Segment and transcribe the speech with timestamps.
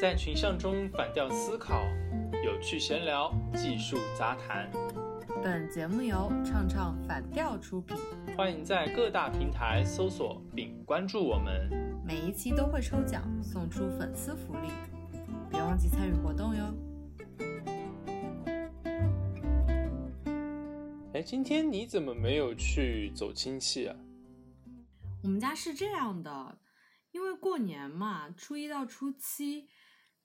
[0.00, 1.84] 在群像中反调思考，
[2.42, 4.66] 有趣闲聊，技术杂谈。
[5.42, 7.94] 本节目由唱唱反调出品，
[8.34, 11.68] 欢迎在各大平台搜索并关注我们。
[12.02, 14.70] 每一期都会抽奖送出粉丝福利，
[15.50, 16.74] 别忘记参与活动哟。
[21.12, 23.94] 哎，今天你怎么没有去走亲戚啊？
[25.22, 26.56] 我们家是这样的，
[27.12, 29.68] 因为过年嘛，初一到初七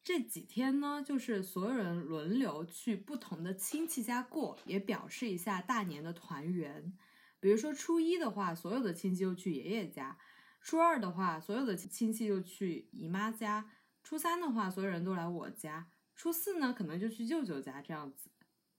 [0.05, 6.93] 这几天呢，就是所有人轮流去不同的亲戚家过，也表示一下大年的团圆。
[7.39, 10.15] 比如说初一的话，所有的亲戚就去爷爷家；
[10.61, 13.63] 初二的话，所有的亲戚就去姨妈家；
[14.03, 18.29] 初三的话，所有人都来我家；初四呢，可能就去舅舅家这样子。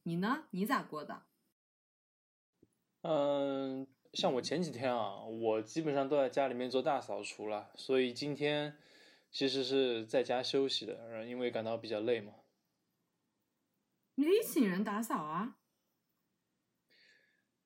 [0.04, 0.44] 你呢？
[0.52, 1.24] 你咋过的？
[3.02, 8.76] 嗯，像我前几天啊，我基本上都在家里面做大扫除了，所以今天
[9.36, 12.32] 其实是在家休息的，然后因为感到比较累嘛。
[14.14, 15.58] 你可以请人打扫啊。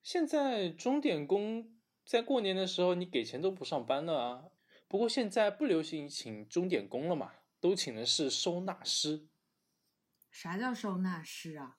[0.03, 4.43] 现在钟点工在过年的时候，你给钱都不上班了啊。
[4.89, 7.31] 不过现在不流行请钟点工了嘛，
[7.61, 9.29] 都请的是收纳师。
[10.29, 11.77] 啥叫收纳师啊？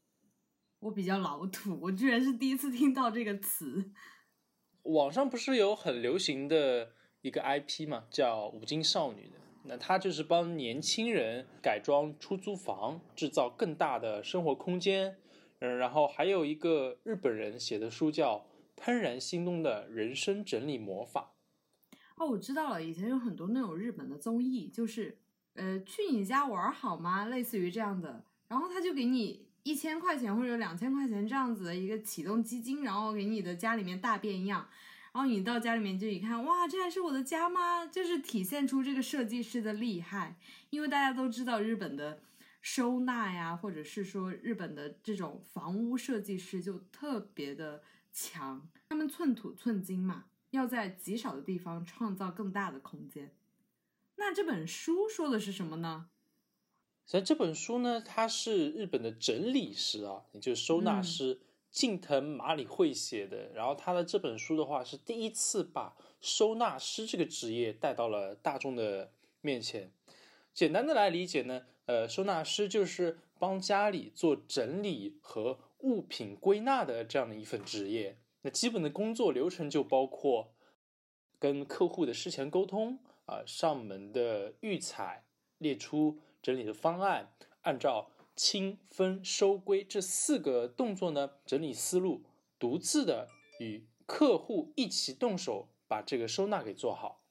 [0.78, 3.92] 我比较老土，我居然是第一次听到这个词。
[4.84, 15.16] 网上不是有很流行的一个 IP 嘛，叫五金少女的，那它就是帮年轻人改装出租房，制造更大的生活空间。
[15.60, 18.44] 嗯，然后还有一个日本人写的书叫
[18.82, 21.34] 《怦然心动的人生整理魔法》。
[22.16, 25.18] 哦，我知道了，以前有很多那种日本的综艺，就是
[25.54, 27.26] 呃，去你家玩好吗？
[27.26, 29.50] 类似于这样的，然后他就给你。
[29.64, 34.68] 一千块钱或者两千块钱这样子的一个启动基金，然后给你的家里面大变样，
[35.12, 37.86] 然后你到家里面就一看，哇，这还是我的家吗？
[37.86, 40.36] 就是体现出这个设计师的厉害，
[40.70, 42.22] 因为大家都知道日本的
[42.62, 53.34] 收纳呀，或者是说日本的这种房屋设计师就特别的强，他们寸土寸金嘛，要在极少的地方创造更大的空间。
[54.16, 56.08] 那这本书说的是什么呢？
[57.04, 61.40] 所以这本书呢，它是日本的整理师啊，也就是收纳师
[61.72, 63.48] 近藤麻里惠写的。
[63.52, 69.10] 然后他的这本书的话，是第一次把收纳师这个职业带到了大众的
[69.40, 69.90] 面前。
[70.54, 78.18] 简单的来理解呢，呃，收纳师就是帮家里做整理和物品归纳的这样的一份职业。
[78.42, 80.52] 那基本的工作流程就包括
[81.40, 85.24] 跟客户的事前沟通啊，上门的预采，
[85.58, 86.20] 列出。
[86.42, 92.24] 整理的方案，按照清分收归这四个动作呢，整理思路，
[92.58, 93.28] 独自的
[93.60, 97.24] 与客户一起动手把这个收纳给做好。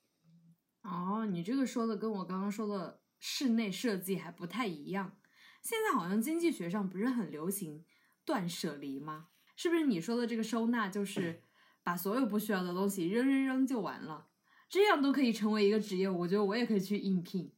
[0.82, 5.18] 哦，你这个说的跟我刚刚说的室内设计还不太一样。
[5.62, 7.86] 现在好像经济学上不是很流行
[8.26, 9.28] 断舍离吗？
[9.56, 11.44] 是不是你说的这个收纳就是
[11.84, 14.30] 把所有不需要的东西扔扔扔就完了？
[14.70, 17.54] 这样都可以成为一个职业，我觉得我也可以去应聘。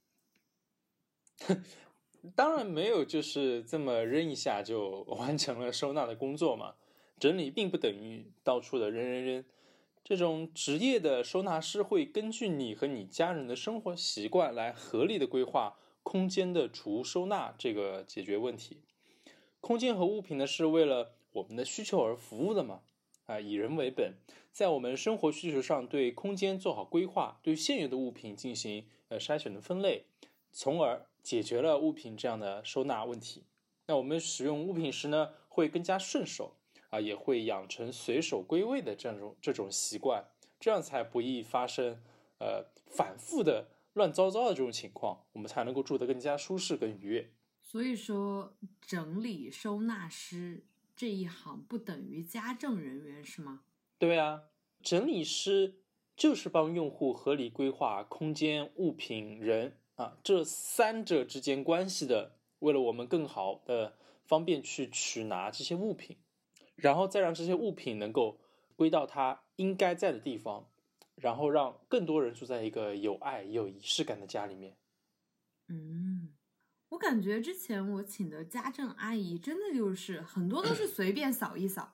[2.35, 6.75] 当然没有，就是这么扔一下就 完成了收纳的工作嘛。
[7.19, 9.45] 整理并不等于到处的扔扔扔。
[10.03, 18.81] 这种职业的收纳师会根据你和你家人的生活习惯来合理的规划空间的储物收纳，这个解决问题。
[19.61, 22.81] 空间和物品呢是为了我们的需求而服务的嘛？
[23.27, 24.15] 啊，以人为本，
[24.51, 30.03] 在我们生活需求上对空间做好规划，对现有的物品进行呃筛选的分类，
[30.53, 31.05] 从而。
[31.23, 33.45] 解决了物品这样的收纳问题，
[33.87, 36.57] 那我们使用物品时呢，会更加顺手
[36.89, 40.25] 啊，也会养成随手归位的这种这种习惯，
[40.59, 41.97] 这样才不易发生
[42.39, 47.31] 呃反复的乱糟糟的这种情况，我们才能够住得更加舒适、更愉悦。
[47.61, 53.61] 所以说，整理收纳师这一行不等于家政人员是吗？
[53.97, 54.41] 对啊，
[54.81, 55.79] 整理师
[56.17, 59.77] 就是帮用户合理规划空间、物品、人。
[59.95, 66.17] 啊，这三者之间关系的，为了我们更好的方便去取拿这些物品，
[66.75, 68.39] 然后再让这些物品能够
[68.75, 70.71] 归到它应该在的地方，
[71.15, 74.75] 然后让更多人住在一个有爱、有仪式感的家里面。
[75.67, 76.33] 嗯，
[76.89, 81.93] 我感觉之前我请的家政阿姨真的就是很多都是随便扫一扫，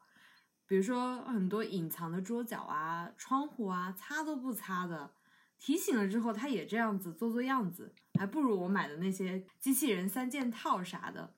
[0.66, 5.12] 比如说很多隐藏的桌角啊、窗户啊，擦都不擦的。
[5.60, 11.36] 提醒了之后，他也这样子做做样子，还不如我买的那些机器人三件套啥的。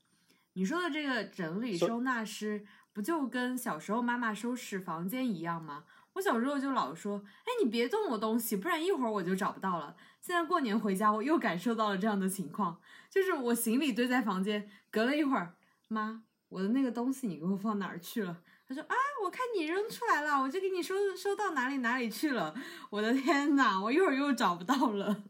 [0.53, 5.85] 你说的这个整理收纳师，不就跟小时候妈妈收拾房间一样吗？
[6.13, 9.95] 我小时候就老说，哎，你别动我东西，不然一会儿我就找不到了。
[10.19, 15.55] 现在过年回家，我又感受到了这样的情况，就是我行李堆在房间，隔了一会儿，
[15.87, 18.41] 妈，我的那个东西你给我放哪儿去了？
[18.67, 22.55] 他说啊，我看你扔出来了，我就给你收收到哪里哪里去了。
[22.89, 25.23] 我的天呐，我一会儿又找不到了。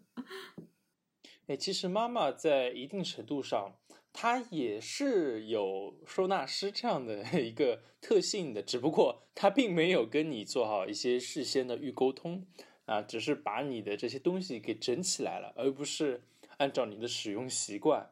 [1.48, 3.76] 哎，其实妈妈在一定程度上，
[4.14, 12.46] 她也是有收纳师这样的一个特性的，只不过她并没有跟你做好一些事先的预沟通
[12.86, 16.24] 啊，只是把你的这些东西给整起来了，而不是
[16.58, 18.12] 按照你的使用习惯。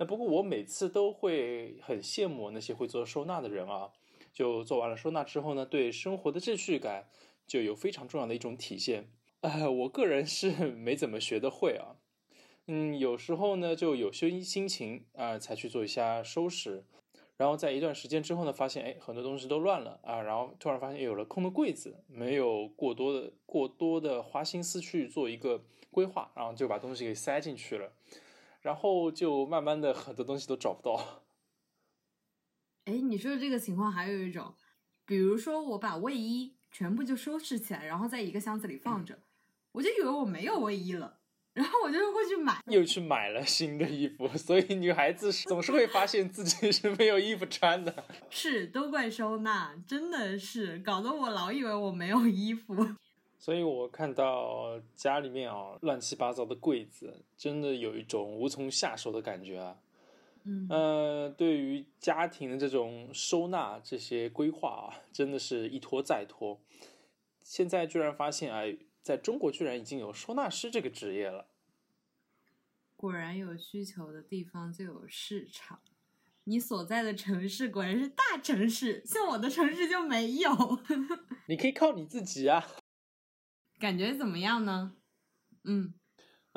[0.00, 3.90] 那不过我每次都会很羡慕那些会做收纳的人啊，
[4.38, 7.08] 就做完了收纳之后呢，对生活的秩序感
[7.44, 9.10] 就有非常重要的一种体现。
[9.40, 11.98] 哎，我个人是 没怎么学的会啊。
[12.68, 16.84] 嗯，有时候呢，就有些心情啊，才去做一下收拾，
[17.36, 27.92] 然后在一段时间之后呢，发现哎，很多东西都乱了啊，然后突然发现有了空的柜子，没有过多的过多的花心思去做一个规划，然后就把东西给塞进去了，
[28.60, 31.24] 然后就慢慢的很多东西都找不到。
[32.88, 34.54] 哎，你说的这个情况还有一种，
[35.04, 39.18] 比如说我把卫衣全部就收拾起来，然后在一个箱子里放着，
[39.72, 41.16] 我就以为我没有卫衣了。
[41.52, 47.92] 然后我就会去买，又去买了新的衣服，所以女孩子总是会发现自己是没有衣服穿的。
[48.30, 52.86] 是，都怪收纳，真的是搞得我老以为我没有衣服。
[53.40, 59.76] 所以我看到家里面啊乱七八糟的柜子，真的有一种无从下手的感觉啊。
[60.48, 66.58] 嗯，呃，对于家庭的这种收纳这些规划啊，真的是一拖再拖。
[67.42, 68.78] 现在居然发现，哎。
[69.00, 71.46] 在中国居然已经有收纳师这个职业了，
[72.94, 75.80] 果然有需求的地方就有市场。
[76.44, 80.50] 你所在的城市果然是大城市，像我的城市就没有。
[81.48, 82.66] 你可以靠你自己啊。
[83.78, 84.96] 感觉怎么样呢？
[85.64, 85.94] 嗯，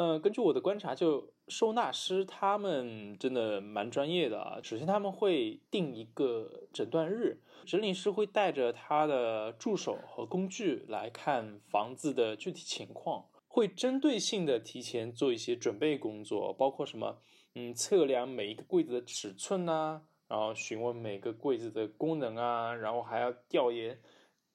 [0.01, 4.59] 呃，根据我的观察，就收纳师他们真的蛮专业的啊。
[4.63, 7.39] 首先他们会定一个诊断日。
[7.67, 17.19] 整理师会带着他的助手和工具来看房子的具体情况，会针对性的提前做一些准备工作，包括什么，
[17.53, 23.99] 嗯，测量每一个柜子的尺寸呐，然后询问每个柜子的功能啊，然后还要调研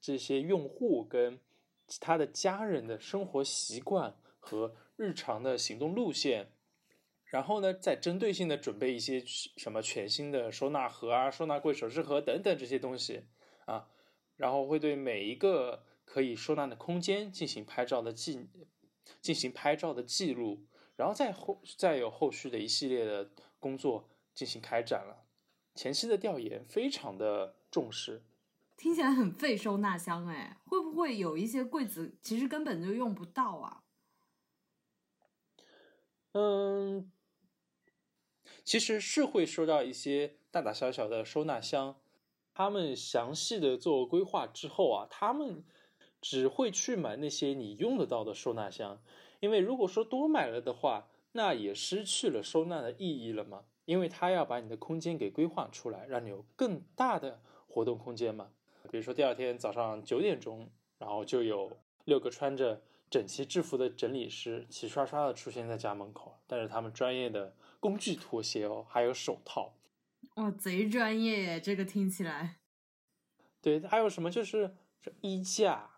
[0.01, 1.39] 这些用户跟
[1.87, 6.53] 其他的家人的生活习惯和日常的行动路线。
[7.25, 13.25] 然后呢，再针对性的准备一些什么全新的收纳盒啊、收纳柜、首饰盒等等这些东西
[13.67, 13.89] 啊，
[14.37, 18.49] 然后会对每一个可以收纳的空间进行拍照的记，
[19.21, 23.29] 进行拍照的记录，然后再后再有后续的一系列的
[23.59, 25.27] 工作进行开展了。
[25.75, 28.25] 前期的调研非常的重视，
[28.77, 33.83] 听起来很费收纳箱哎，会不会有一些柜子其实根本就用不到啊？
[36.39, 37.11] 嗯。
[38.63, 41.97] 其实是会收到一些大大小小的收纳箱，
[42.53, 45.65] 他们详细的做规划之后啊，他们
[46.21, 49.01] 只会去买那些你用得到的收纳箱，
[49.41, 58.51] 因为如果说多买了的话，那也失去了收纳的意义了嘛，因为他要把你的空间给规划出来，让你有更大的活动空间嘛。
[58.91, 60.69] 比如说第二天早上九点钟，
[60.99, 61.71] 然后就有
[62.05, 67.55] 六个穿着整齐制服的整理师齐刷刷的出现在家门口，带着他们专业的。
[67.79, 69.75] 工具拖鞋哦，还有手套，
[70.37, 71.61] 哇，贼专业耶！
[71.61, 72.57] 这个听起来，
[73.61, 74.75] 对，还有什么就是
[75.21, 75.91] 衣架、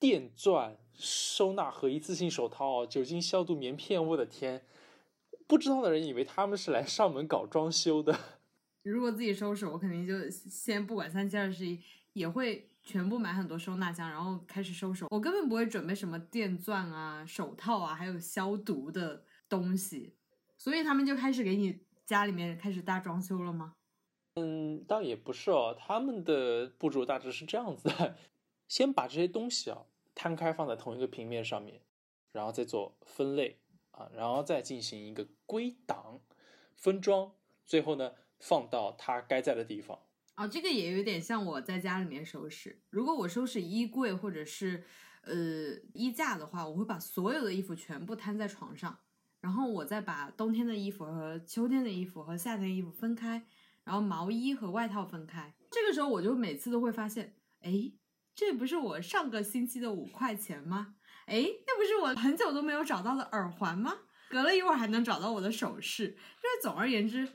[0.00, 4.04] 电钻、收纳盒、一次性手套、酒精消毒棉片。
[4.04, 4.64] 我的天，
[5.46, 8.18] 不知道的人以为他们是来上门搞装修的。
[8.82, 11.78] 如果自己收拾，我肯定就先不管三七二十一，
[12.14, 15.06] 也会全部买很多收纳箱，然后开始收手。
[15.10, 20.14] 我根本不会准备什么电钻啊、手套啊，还有消毒的东西。
[20.56, 23.74] 所以他们就开始给你家里面开始大装修了吗？
[24.36, 28.16] 嗯，倒也不是哦，他们的步骤大致是这样子的：
[28.68, 29.82] 先把这些东西啊
[30.14, 31.82] 摊开放在同一个平面上面，
[32.32, 33.58] 然后再做分类
[33.90, 36.20] 啊，然后再进行一个归档、
[36.74, 37.32] 分装，
[37.66, 39.98] 最后呢放到它该在的地方。
[40.38, 42.80] 啊，这个也有点像我在家里面收拾。
[42.90, 44.84] 如果我收拾衣柜或者是
[45.22, 45.34] 呃
[45.92, 49.00] 衣架的话，我会把所有的衣服全部摊在床上。
[49.40, 53.44] 然后我再把冬天的衣服和秋天的衣服和夏天衣服分开，
[53.82, 55.52] 然后毛衣和外套分开。
[55.72, 57.90] 这个时候我就每次都会发现，哎，
[58.32, 60.94] 这不是我上个星期的五块钱吗？
[61.26, 63.92] 哎，那不是我很久都没有找到的耳环吗？
[64.30, 66.10] 隔了一会儿还能找到我的首饰。
[66.10, 67.28] 就是总而言之，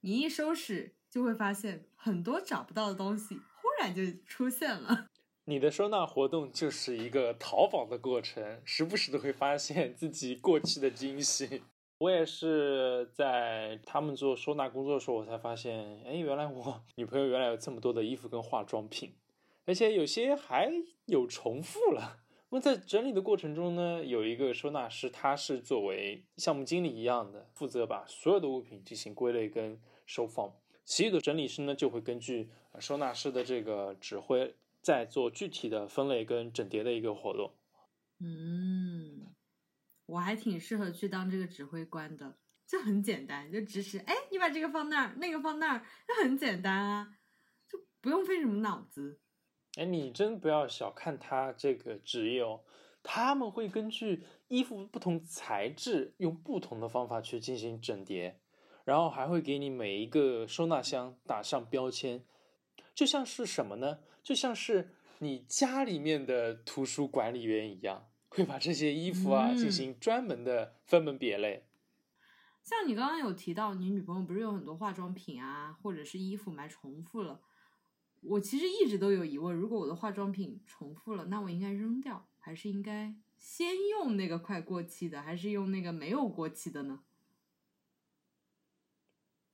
[0.00, 5.06] 你一收拾就会发现很多找不到的东西忽然就出现了。
[5.46, 11.62] 你的收纳活动就是一个淘宝的过程，时不时的会发现自己过期的惊喜。
[11.98, 19.14] 我也是在他们做收纳工作的时候，我才发现，哎，原来我女朋友原来有这么多的衣服跟化妆品，
[19.66, 20.68] 而且有些还
[21.04, 22.24] 有重复了。
[22.50, 30.52] 那么在整理的过程中呢，有一个收纳师，他是作为项目经理一样的，负责把所有的物品进行归类跟收放。
[30.84, 37.52] 其余的整理师呢，就会根据收纳师的这个指挥，再做具体的分类跟整叠的一个活动。
[38.20, 39.26] 嗯。
[40.06, 42.36] 我还挺适合去当这个指挥官的，
[42.66, 47.16] 就很简单，就指使，哎，你把这个放那儿，那个放那儿，就很简单啊，
[47.66, 49.18] 就不用费什么脑子。
[49.78, 52.60] 哎，你真不要小看他这个职业哦，
[53.02, 58.38] 他们会根据衣服不同材质，用不同的方法去进行整叠，
[58.84, 62.24] 然后还会给你每一个收纳箱打上标签，
[62.94, 63.98] 就像是什么呢？
[64.22, 68.08] 就像是你家里面的图书管理员一样。
[68.36, 71.68] 会把这些衣服啊进行专门的分门别类。
[72.64, 77.40] 像你刚刚有提到，你女朋友不是有很多化妆品啊，或者是衣服买重复了？
[78.22, 87.04] 我其实一直都有疑问：如果我的化妆品重复了，那我应该扔掉，还是应该先用那个快过期的，还是用那个没有过期的呢？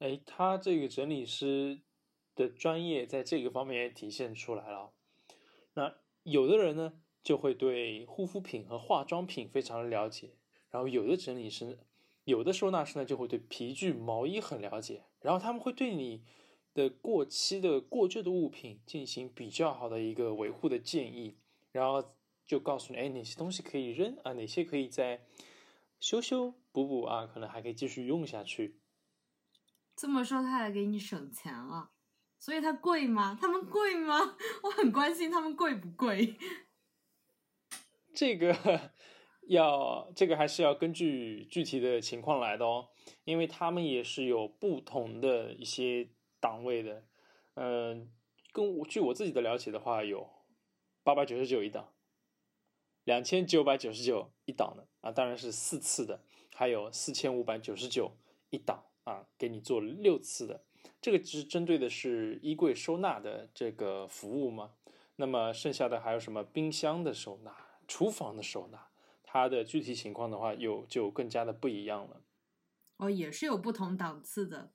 [0.00, 1.80] 哎，他这个整理师
[2.34, 4.92] 的专业在这个方面也体现出来了。
[5.72, 7.00] 那有的人呢？
[7.22, 10.30] 就会对护肤品和化妆品非常的了解，
[10.70, 11.78] 然后有的整理师，
[12.24, 16.24] 有的收纳师呢就会对皮具、毛衣很了解，然后他们会对你
[16.72, 21.36] 的过期的、过旧的物品进行比较好的一个维护的建议，
[21.72, 22.14] 然后
[22.46, 25.26] 就告诉你，哎，哪些东西可以扔啊，哪些可以再
[26.00, 28.80] 修修补补啊，可能还可以继续用下去。
[30.00, 31.90] 这么说，他还给你省钱了，
[32.38, 33.36] 所以它贵吗？
[33.38, 34.34] 他们贵吗？
[34.64, 36.38] 我很关心他们贵不贵。
[38.14, 38.90] 这个
[39.48, 42.88] 要，这个还是要根据具体的情况来的哦，
[43.24, 46.08] 因为他们也是有不同的一些
[46.40, 47.04] 档位的。
[47.56, 48.10] 嗯，
[48.52, 50.30] 跟我据我自己的了解的话，有
[51.02, 51.92] 八百九十九一档，
[53.04, 58.16] 两千九百九十九一档的啊，当然是四次的，还有四千五百九十九
[58.48, 60.64] 一档啊，给你做六次的。
[61.00, 64.74] 这个是针对的是衣柜收纳的这个服务吗？
[65.16, 67.54] 那么剩下的还有什么冰箱的收纳？
[67.86, 68.88] 厨房的收纳，
[69.22, 72.22] 它的具体情况的话，有就更加的不一样了。
[72.98, 74.72] 哦，也是有不同档次的。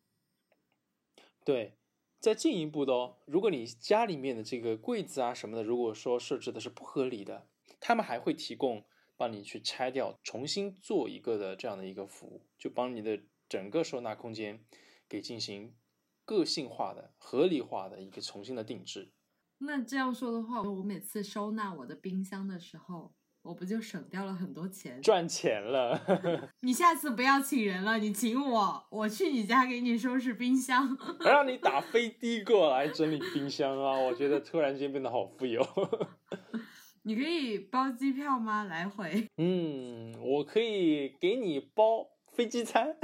[1.43, 1.77] 对，
[2.19, 7.47] 再进一步的哦，如果你家里面的这个柜子啊什么的，如果说设置的是不合理的，
[7.79, 8.83] 他们还会提供
[9.15, 14.63] 帮你去拆掉，重新做一个的这样的一个服务，就帮你的整个收纳空间
[15.07, 15.75] 给进行
[16.23, 19.11] 个性化的、合理化的一个重新的定制。
[19.59, 25.01] 那这样说的话，我每次收纳我的冰箱的时候，我不就省掉了很多钱？
[25.01, 26.01] 赚钱了！
[26.61, 33.97] 你下次不要请人了，你请我，我去你家给你收拾冰箱， 让你打飞的过来整理冰箱啊！
[33.97, 35.65] 我觉得突然间变得好富有。
[37.03, 38.63] 你可以包机票吗？
[38.63, 39.29] 来回？
[39.37, 42.95] 嗯，我可以给你包飞机餐。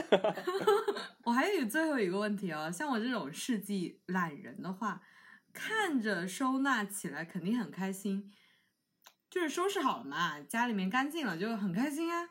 [1.25, 5.01] 我还有最后一个问题哦，像我这种世纪懒人的话。
[5.53, 8.31] 看着收纳起来肯定很开心，
[9.29, 12.29] 就是收拾好了嘛，家里面干净了就很开心啊。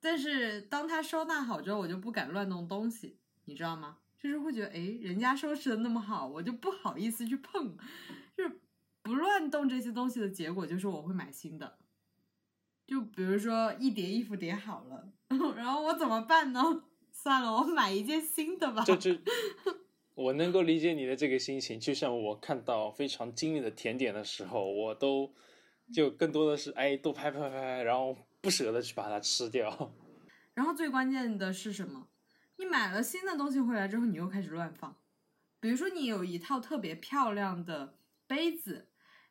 [0.00, 3.98] 但是当他收纳好之后，我就不敢乱动东西，你知道吗？
[4.16, 7.76] 就是会觉得，哎，人家收拾的那么好，我就不好意思去碰。
[8.34, 8.58] 就是
[9.02, 11.77] 不乱动这些东西的结果，就是我会买新的。
[12.88, 15.12] 就比如说一叠衣服叠好了，
[15.54, 16.60] 然后我怎么办呢？
[17.12, 18.82] 算了，我买一件新的吧。
[18.82, 19.10] 就就。
[20.14, 25.32] 我能够理解你的这个心情，就像我看到非常精美的甜点的时候，我都
[25.92, 29.92] 就更多的是哎，多拍拍拍，然后不舍得去把它吃掉。
[30.54, 32.08] 然后最关键的是什么？
[32.56, 34.96] 你买了新的东西回来之后，你又开始乱放。
[35.60, 38.87] 比如说你有一套特别漂亮的杯子，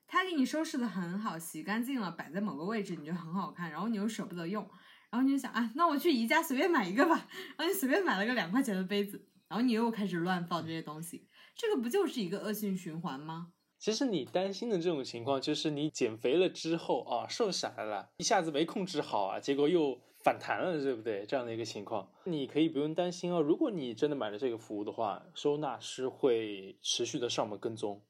[0.08, 4.64] 他给你收拾的很好，洗干净了，摆在某个位置，你觉得很好看，然后你又舍不得用，
[5.10, 9.28] 然后你就想啊，那我去宜家随便买一个吧，然后你随便买了个两块钱的杯子。
[9.50, 13.54] 然后你又开始乱放这些东西，这个不就是一个恶性循环吗？
[13.80, 21.26] 其实你担心的这种情况，就是你减肥了之后啊，瘦下来了，一下子没控制好啊，结果又反弹了，对不对？
[21.26, 23.42] 这样的一个情况，你可以不用担心哦。
[23.42, 28.04] 如果你真的买了这个服务的话，收纳师会持续的上门跟踪，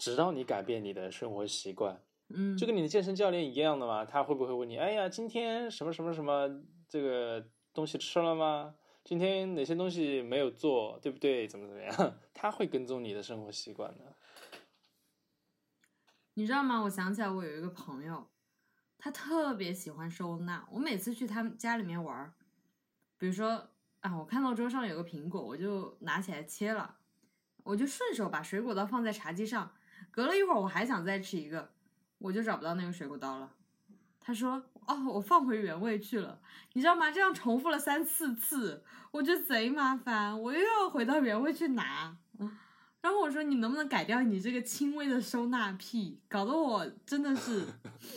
[0.00, 2.02] 直到你改变你的生活习惯。
[2.30, 6.48] 嗯，就跟你的健身教练一样的嘛，他会不会问你，哎呀，今天什么什么什么
[6.88, 8.74] 这个东西吃了吗？
[9.04, 11.46] 今天哪些东西没有做，对不对？
[11.46, 12.14] 怎么怎么样？
[12.32, 14.16] 他会跟踪你的生活习惯的。
[16.34, 16.80] 你知道吗？
[16.82, 18.26] 我想起来，我有一个朋友，
[18.96, 20.66] 他特别喜欢收纳。
[20.70, 22.32] 我每次去他们家里面玩儿，
[23.18, 23.68] 比如说
[24.00, 26.96] 啊，我看到桌上有个苹果，我就拿起来切了，
[27.64, 29.74] 我就顺手把水果刀放在茶几上。
[30.10, 31.70] 隔了一会儿，我还想再吃一个，
[32.18, 33.52] 我就找不到那个水果刀了。
[34.20, 36.40] 他说：“哦，我放回原位去了。”
[36.74, 37.10] 你知道吗？
[37.10, 42.16] 这样重复了三四次，我觉得贼麻烦，我又要回到原位去拿。
[43.00, 46.20] 然后我说：“你能不能改掉你这个轻微的收纳癖？
[46.28, 47.64] 搞得我真的是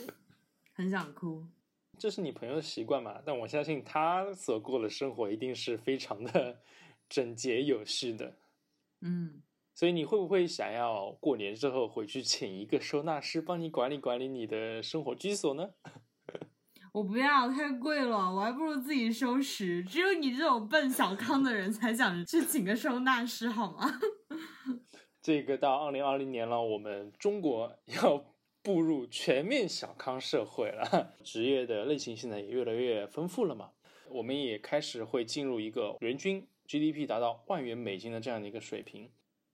[0.75, 1.45] 很想哭。”
[1.97, 3.21] 这是你朋友的习惯嘛？
[3.25, 6.59] 但我相信他所过的生活一定是非常的
[7.07, 8.35] 整洁有序的。
[8.99, 9.41] 嗯。
[9.73, 15.71] 所以你会不会想要过年之后回去请一个收纳师帮你管理管理你的生活居所呢？
[16.93, 19.83] 我不要，太贵了，我还不如自己收拾。
[19.83, 23.99] 只有你这种奔小康的人才想去请个收纳师，好吗？
[25.19, 28.23] 这个到二零二零年了，我们中国 要
[28.61, 33.71] 步入全面小康社会了，职业的类型现在也越来越丰富了嘛。
[34.09, 39.09] 我们也开始会进入一个人均 GDP 达到万元美金的这样的一个水平。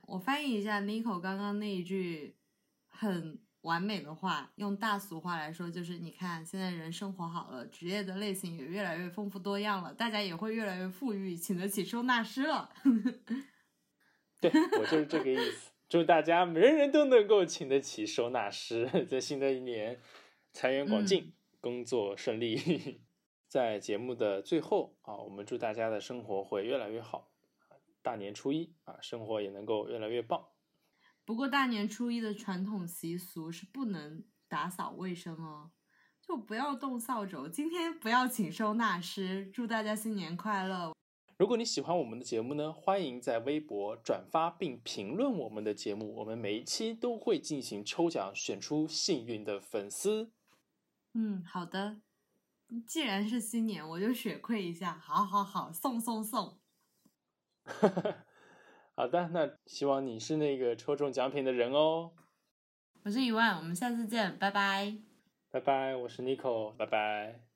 [0.09, 2.35] 我翻译一下 Nico 刚刚那一句
[2.87, 12.71] 很完美的话，用大俗话来说，就是你看现在人生活好了，职业的类型也越来越丰富多样了，大家也会越来越富裕，请得起收纳师了。
[14.41, 19.99] 对我就是这个意思，祝大家人人都能够请得起收纳师， 在新的一年
[20.53, 23.01] 财源广进，工作顺利。
[23.49, 27.28] 在节目的最后啊，我们祝大家的生活会越来越好。
[28.09, 30.43] 大年初一啊，生活也能够越来越棒。
[31.23, 35.69] 不过大年初一的传统习俗是不能打扫卫生哦，
[36.19, 37.47] 就不要动扫帚。
[37.47, 40.91] 今天不要请收纳师，祝大家新年快乐。
[41.37, 50.31] 如果你喜欢我们的节目呢，欢迎在微博转发并评论我们的节目，我们每一期都会进行抽奖，选出幸运的粉丝。
[51.13, 52.01] 嗯，好的。
[52.87, 54.97] 既然是新年，我就血亏一下。
[54.97, 56.58] 好好好，送送送。
[58.95, 62.11] 好的，那希望你是那个抽中奖品的人哦。
[63.03, 64.97] 我是一万，我们下次见，拜拜。
[65.51, 67.48] 拜拜，我是 Nico，拜拜。